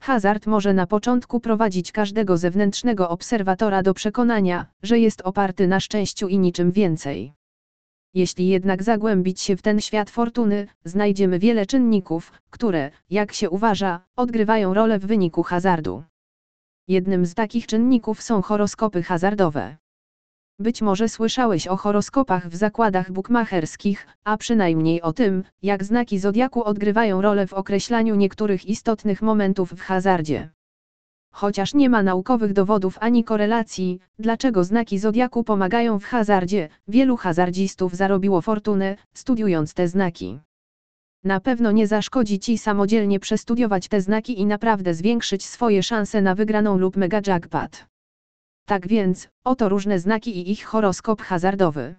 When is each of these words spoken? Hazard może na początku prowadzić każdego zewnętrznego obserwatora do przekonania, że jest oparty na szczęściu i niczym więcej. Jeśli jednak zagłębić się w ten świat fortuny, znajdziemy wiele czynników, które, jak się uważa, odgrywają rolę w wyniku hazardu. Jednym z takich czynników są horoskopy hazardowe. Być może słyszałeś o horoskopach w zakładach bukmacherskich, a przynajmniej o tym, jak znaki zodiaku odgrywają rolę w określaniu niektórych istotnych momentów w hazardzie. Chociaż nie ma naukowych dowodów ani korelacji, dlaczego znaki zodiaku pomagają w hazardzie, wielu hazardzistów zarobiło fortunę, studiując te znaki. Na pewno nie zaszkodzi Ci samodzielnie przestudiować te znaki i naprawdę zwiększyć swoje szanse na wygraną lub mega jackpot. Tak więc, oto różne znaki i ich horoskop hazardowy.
Hazard 0.00 0.46
może 0.46 0.74
na 0.74 0.86
początku 0.86 1.40
prowadzić 1.40 1.92
każdego 1.92 2.36
zewnętrznego 2.36 3.08
obserwatora 3.08 3.82
do 3.82 3.94
przekonania, 3.94 4.66
że 4.82 4.98
jest 4.98 5.20
oparty 5.22 5.68
na 5.68 5.80
szczęściu 5.80 6.28
i 6.28 6.38
niczym 6.38 6.72
więcej. 6.72 7.32
Jeśli 8.14 8.48
jednak 8.48 8.82
zagłębić 8.82 9.40
się 9.40 9.56
w 9.56 9.62
ten 9.62 9.80
świat 9.80 10.10
fortuny, 10.10 10.66
znajdziemy 10.84 11.38
wiele 11.38 11.66
czynników, 11.66 12.32
które, 12.50 12.90
jak 13.10 13.32
się 13.32 13.50
uważa, 13.50 14.00
odgrywają 14.16 14.74
rolę 14.74 14.98
w 14.98 15.06
wyniku 15.06 15.42
hazardu. 15.42 16.02
Jednym 16.88 17.26
z 17.26 17.34
takich 17.34 17.66
czynników 17.66 18.22
są 18.22 18.42
horoskopy 18.42 19.02
hazardowe. 19.02 19.76
Być 20.60 20.82
może 20.82 21.08
słyszałeś 21.08 21.66
o 21.66 21.76
horoskopach 21.76 22.48
w 22.48 22.56
zakładach 22.56 23.12
bukmacherskich, 23.12 24.06
a 24.24 24.36
przynajmniej 24.36 25.02
o 25.02 25.12
tym, 25.12 25.44
jak 25.62 25.84
znaki 25.84 26.18
zodiaku 26.18 26.64
odgrywają 26.64 27.22
rolę 27.22 27.46
w 27.46 27.52
określaniu 27.52 28.14
niektórych 28.14 28.66
istotnych 28.66 29.22
momentów 29.22 29.72
w 29.72 29.80
hazardzie. 29.80 30.50
Chociaż 31.32 31.74
nie 31.74 31.90
ma 31.90 32.02
naukowych 32.02 32.52
dowodów 32.52 32.98
ani 33.00 33.24
korelacji, 33.24 33.98
dlaczego 34.18 34.64
znaki 34.64 34.98
zodiaku 34.98 35.44
pomagają 35.44 35.98
w 35.98 36.04
hazardzie, 36.04 36.68
wielu 36.88 37.16
hazardzistów 37.16 37.96
zarobiło 37.96 38.40
fortunę, 38.40 38.96
studiując 39.14 39.74
te 39.74 39.88
znaki. 39.88 40.40
Na 41.24 41.40
pewno 41.40 41.72
nie 41.72 41.86
zaszkodzi 41.86 42.38
Ci 42.38 42.58
samodzielnie 42.58 43.20
przestudiować 43.20 43.88
te 43.88 44.00
znaki 44.00 44.40
i 44.40 44.46
naprawdę 44.46 44.94
zwiększyć 44.94 45.46
swoje 45.46 45.82
szanse 45.82 46.22
na 46.22 46.34
wygraną 46.34 46.78
lub 46.78 46.96
mega 46.96 47.20
jackpot. 47.26 47.89
Tak 48.70 48.88
więc, 48.88 49.28
oto 49.44 49.68
różne 49.68 49.98
znaki 49.98 50.38
i 50.38 50.50
ich 50.50 50.64
horoskop 50.64 51.22
hazardowy. 51.22 51.94